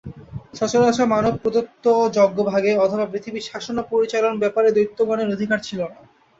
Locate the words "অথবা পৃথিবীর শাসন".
2.77-3.75